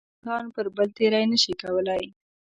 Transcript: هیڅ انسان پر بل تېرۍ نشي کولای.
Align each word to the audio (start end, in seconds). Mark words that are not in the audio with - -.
هیڅ 0.03 0.11
انسان 0.19 0.43
پر 0.53 0.65
بل 0.75 0.89
تېرۍ 0.97 1.23
نشي 1.31 1.53
کولای. 1.61 2.05